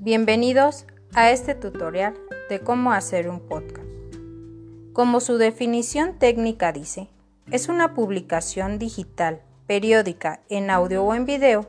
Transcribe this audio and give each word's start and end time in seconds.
Bienvenidos 0.00 0.86
a 1.12 1.32
este 1.32 1.56
tutorial 1.56 2.14
de 2.48 2.60
cómo 2.60 2.92
hacer 2.92 3.28
un 3.28 3.40
podcast. 3.40 3.88
Como 4.92 5.18
su 5.18 5.38
definición 5.38 6.20
técnica 6.20 6.70
dice, 6.70 7.08
es 7.50 7.68
una 7.68 7.94
publicación 7.94 8.78
digital, 8.78 9.42
periódica, 9.66 10.40
en 10.48 10.70
audio 10.70 11.02
o 11.02 11.14
en 11.14 11.26
video 11.26 11.66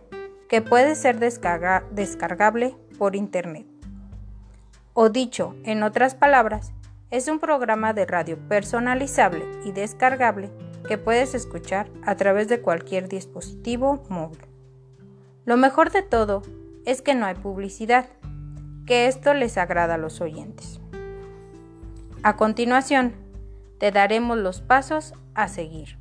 que 0.47 0.61
puede 0.61 0.93
ser 0.93 1.17
descargable 1.17 2.75
por 2.99 3.15
Internet. 3.15 3.65
O 4.93 5.09
dicho 5.09 5.55
en 5.63 5.81
otras 5.81 6.13
palabras, 6.13 6.71
es 7.09 7.29
un 7.29 7.39
programa 7.39 7.93
de 7.93 8.05
radio 8.05 8.37
personalizable 8.47 9.43
y 9.65 9.71
descargable 9.71 10.51
que 10.87 10.99
puedes 10.99 11.33
escuchar 11.33 11.89
a 12.05 12.13
través 12.15 12.47
de 12.47 12.61
cualquier 12.61 13.09
dispositivo 13.09 14.03
móvil. 14.07 14.45
Lo 15.45 15.57
mejor 15.57 15.89
de 15.89 16.03
todo 16.03 16.43
es 16.85 17.01
que 17.01 17.15
no 17.15 17.25
hay 17.25 17.35
publicidad, 17.35 18.07
que 18.89 19.05
esto 19.05 19.35
les 19.35 19.59
agrada 19.59 19.93
a 19.93 19.97
los 19.99 20.19
oyentes. 20.19 20.79
A 22.23 22.35
continuación, 22.35 23.13
te 23.77 23.91
daremos 23.91 24.35
los 24.39 24.61
pasos 24.61 25.13
a 25.35 25.47
seguir. 25.47 25.99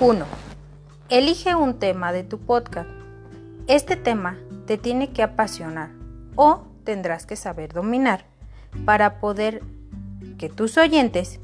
1. 0.00 0.24
Elige 1.08 1.54
un 1.54 1.78
tema 1.78 2.10
de 2.12 2.24
tu 2.24 2.40
podcast. 2.40 2.90
Este 3.68 3.94
tema 3.94 4.36
te 4.66 4.78
tiene 4.78 5.12
que 5.12 5.22
apasionar 5.22 5.90
o 6.34 6.64
tendrás 6.82 7.24
que 7.24 7.36
saber 7.36 7.72
dominar 7.72 8.24
para 8.84 9.20
poder 9.20 9.62
que 10.38 10.48
tus 10.48 10.76
oyentes 10.76 11.38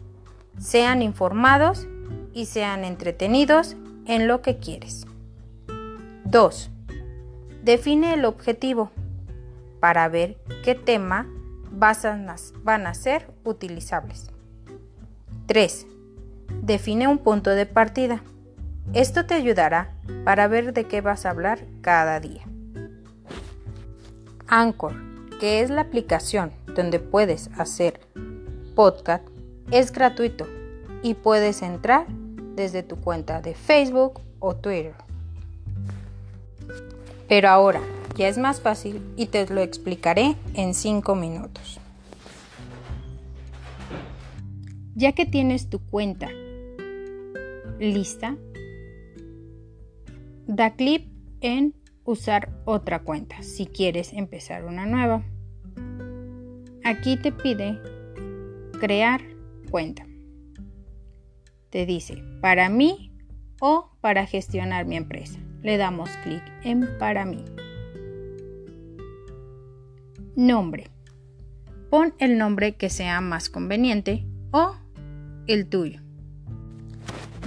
sean 0.58 1.02
informados 1.02 1.86
y 2.34 2.46
sean 2.46 2.84
entretenidos 2.84 3.76
en 4.06 4.26
lo 4.26 4.42
que 4.42 4.58
quieres. 4.58 5.06
2. 6.24 6.70
Define 7.62 8.14
el 8.14 8.24
objetivo 8.24 8.90
para 9.82 10.08
ver 10.08 10.36
qué 10.62 10.76
tema 10.76 11.26
van 11.72 12.86
a 12.86 12.94
ser 12.94 13.28
utilizables. 13.42 14.30
3. 15.46 15.88
Define 16.62 17.08
un 17.08 17.18
punto 17.18 17.50
de 17.50 17.66
partida. 17.66 18.22
Esto 18.94 19.26
te 19.26 19.34
ayudará 19.34 19.92
para 20.24 20.46
ver 20.46 20.72
de 20.72 20.84
qué 20.84 21.00
vas 21.00 21.26
a 21.26 21.30
hablar 21.30 21.66
cada 21.80 22.20
día. 22.20 22.44
Anchor, 24.46 24.94
que 25.40 25.62
es 25.62 25.70
la 25.70 25.80
aplicación 25.80 26.52
donde 26.76 27.00
puedes 27.00 27.50
hacer 27.58 27.98
podcast, 28.76 29.26
es 29.72 29.90
gratuito 29.90 30.46
y 31.02 31.14
puedes 31.14 31.60
entrar 31.60 32.06
desde 32.54 32.84
tu 32.84 33.00
cuenta 33.00 33.42
de 33.42 33.56
Facebook 33.56 34.20
o 34.38 34.54
Twitter. 34.54 34.94
Pero 37.26 37.48
ahora 37.48 37.80
ya 38.16 38.28
es 38.28 38.38
más 38.38 38.60
fácil 38.60 39.02
y 39.16 39.26
te 39.26 39.46
lo 39.46 39.60
explicaré 39.60 40.36
en 40.54 40.74
5 40.74 41.14
minutos. 41.14 41.80
Ya 44.94 45.12
que 45.12 45.26
tienes 45.26 45.68
tu 45.70 45.78
cuenta 45.78 46.30
lista, 47.78 48.36
da 50.46 50.74
clic 50.76 51.08
en 51.40 51.74
usar 52.04 52.52
otra 52.64 53.00
cuenta 53.02 53.42
si 53.42 53.66
quieres 53.66 54.12
empezar 54.12 54.64
una 54.64 54.86
nueva. 54.86 55.24
Aquí 56.84 57.16
te 57.16 57.32
pide 57.32 57.80
crear 58.78 59.22
cuenta. 59.70 60.06
Te 61.70 61.86
dice 61.86 62.22
para 62.40 62.68
mí 62.68 63.16
o 63.60 63.90
para 64.00 64.26
gestionar 64.26 64.84
mi 64.84 64.96
empresa 64.96 65.38
le 65.62 65.76
damos 65.76 66.10
clic 66.24 66.42
en 66.64 66.98
Para 66.98 67.24
mí. 67.24 67.44
Nombre. 70.36 70.90
Pon 71.90 72.14
el 72.18 72.38
nombre 72.38 72.74
que 72.74 72.90
sea 72.90 73.20
más 73.20 73.48
conveniente 73.48 74.24
o 74.50 74.74
el 75.46 75.68
tuyo. 75.68 76.00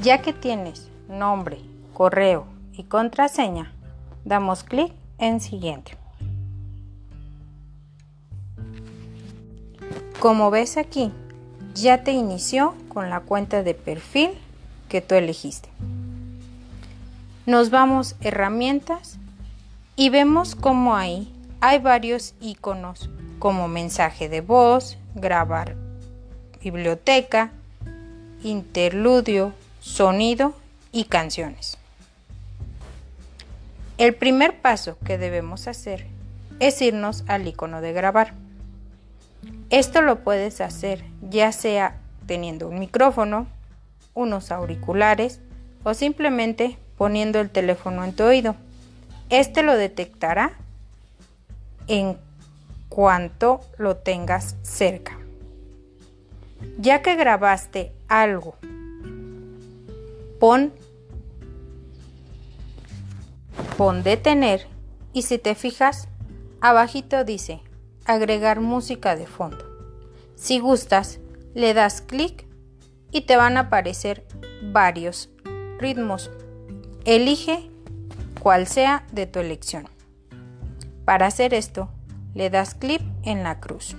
Ya 0.03 0.21
que 0.21 0.33
tienes 0.33 0.89
nombre, 1.07 1.59
correo 1.93 2.45
y 2.73 2.83
contraseña, 2.83 3.71
damos 4.23 4.63
clic 4.63 4.93
en 5.17 5.39
Siguiente. 5.39 5.97
Como 10.19 10.51
ves 10.51 10.77
aquí, 10.77 11.11
ya 11.73 12.03
te 12.03 12.11
inició 12.11 12.75
con 12.89 13.09
la 13.09 13.21
cuenta 13.21 13.63
de 13.63 13.73
perfil 13.73 14.31
que 14.89 15.01
tú 15.01 15.15
elegiste 15.15 15.69
nos 17.45 17.69
vamos 17.69 18.15
herramientas 18.21 19.19
y 19.95 20.09
vemos 20.09 20.55
como 20.55 20.95
ahí 20.95 21.31
hay 21.67 21.79
varios 21.79 22.35
iconos 22.41 23.09
como 23.39 23.67
mensaje 23.67 24.29
de 24.29 24.41
voz, 24.41 24.99
grabar 25.15 25.75
biblioteca, 26.61 27.49
interludio, 28.43 29.51
sonido 29.79 30.53
y 30.91 31.05
canciones. 31.05 31.79
El 33.97 34.13
primer 34.13 34.61
paso 34.61 34.99
que 35.05 35.17
debemos 35.17 35.67
hacer 35.67 36.05
es 36.59 36.79
irnos 36.83 37.23
al 37.27 37.47
icono 37.47 37.81
de 37.81 37.93
grabar. 37.93 38.35
Esto 39.71 40.01
lo 40.01 40.23
puedes 40.23 40.61
hacer 40.61 41.03
ya 41.31 41.51
sea 41.51 41.97
teniendo 42.27 42.67
un 42.67 42.77
micrófono, 42.77 43.47
unos 44.13 44.51
auriculares 44.51 45.39
o 45.83 45.95
simplemente 45.95 46.77
poniendo 46.95 47.39
el 47.39 47.49
teléfono 47.49 48.03
en 48.03 48.13
tu 48.13 48.23
oído. 48.23 48.55
Este 49.31 49.63
lo 49.63 49.75
detectará 49.75 50.59
en 51.87 52.17
cuanto 52.89 53.61
lo 53.77 53.97
tengas 53.97 54.55
cerca. 54.61 55.17
Ya 56.77 57.01
que 57.01 57.15
grabaste 57.15 57.91
algo, 58.07 58.55
pon, 60.39 60.73
pon 63.77 64.03
detener 64.03 64.67
y 65.13 65.23
si 65.23 65.37
te 65.37 65.55
fijas, 65.55 66.07
abajito 66.61 67.23
dice 67.23 67.61
agregar 68.05 68.61
música 68.61 69.15
de 69.15 69.27
fondo. 69.27 69.65
Si 70.35 70.59
gustas, 70.59 71.19
le 71.53 71.73
das 71.73 72.01
clic 72.01 72.45
y 73.11 73.21
te 73.21 73.37
van 73.37 73.57
a 73.57 73.61
aparecer 73.61 74.25
varios 74.71 75.29
ritmos 75.79 76.29
Elige 77.05 77.69
cual 78.41 78.65
sea 78.65 79.05
de 79.11 79.27
tu 79.27 79.39
elección. 79.39 79.94
Para 81.05 81.27
hacer 81.27 81.53
esto, 81.53 81.89
le 82.33 82.49
das 82.49 82.75
clic 82.75 83.01
en 83.23 83.43
la 83.43 83.59
cruz. 83.59 83.95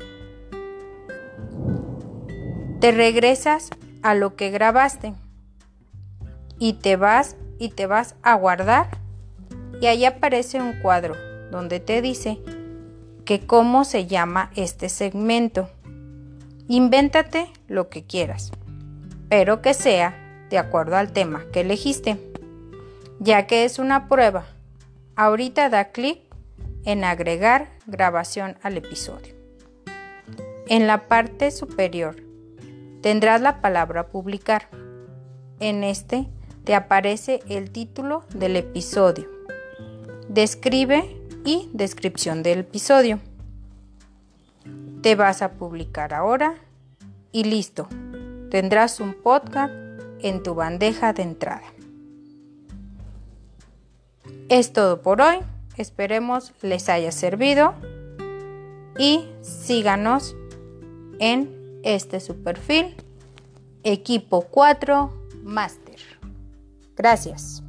Te 2.81 2.93
regresas 2.93 3.71
a 4.03 4.15
lo 4.15 4.37
que 4.37 4.51
grabaste 4.51 5.15
y 6.59 6.75
te 6.75 6.97
vas 6.97 7.37
y 7.59 7.71
te 7.71 7.87
vas 7.87 8.17
a 8.23 8.35
guardar 8.35 8.99
y 9.81 9.87
ahí 9.87 10.05
aparece 10.05 10.61
un 10.61 10.81
cuadro 10.81 11.15
donde 11.51 11.81
te 11.81 12.03
dice 12.03 12.39
que 13.25 13.47
cómo 13.47 13.85
se 13.85 14.07
llama 14.07 14.51
este 14.57 14.89
segmento. 14.89 15.71
Invéntate 16.69 17.49
lo 17.69 17.89
que 17.89 18.05
quieras, 18.05 18.53
pero 19.29 19.63
que 19.63 19.73
sea 19.73 20.15
de 20.51 20.59
acuerdo 20.59 20.97
al 20.97 21.13
tema 21.13 21.45
que 21.53 21.63
elegiste 21.63 22.19
ya 23.19 23.47
que 23.47 23.65
es 23.65 23.79
una 23.79 24.09
prueba. 24.09 24.45
Ahorita 25.17 25.69
da 25.69 25.87
clic 25.93 26.21
en 26.87 27.05
agregar 27.05 27.69
grabación 27.87 28.57
al 28.63 28.79
episodio. 28.79 29.35
En 30.69 30.87
la 30.87 31.09
parte 31.09 31.51
superior 31.51 32.17
tendrás 33.03 33.43
la 33.43 33.61
palabra 33.61 34.07
publicar. 34.07 34.69
En 35.61 35.85
este 35.85 36.29
te 36.65 36.75
aparece 36.75 37.41
el 37.49 37.71
título 37.71 38.25
del 38.35 38.57
episodio. 38.57 39.29
Describe 40.29 41.17
y 41.45 41.69
descripción 41.73 42.43
del 42.43 42.61
episodio. 42.61 43.21
Te 45.03 45.15
vas 45.15 45.43
a 45.43 45.53
publicar 45.53 46.15
ahora 46.15 46.55
y 47.31 47.45
listo. 47.45 47.89
Tendrás 48.51 49.01
un 49.01 49.15
podcast 49.15 49.73
en 50.21 50.43
tu 50.43 50.55
bandeja 50.55 51.13
de 51.13 51.23
entrada. 51.23 51.63
Es 54.49 54.73
todo 54.73 55.03
por 55.03 55.21
hoy. 55.21 55.39
Esperemos 55.77 56.53
les 56.63 56.89
haya 56.89 57.13
servido 57.13 57.75
y 58.99 59.27
síganos 59.43 60.35
en 61.19 61.81
este 61.83 62.21
su 62.21 62.43
perfil 62.43 62.97
Equipo 63.85 64.43
4 64.51 65.29
Master. 65.43 66.01
Gracias. 66.97 67.63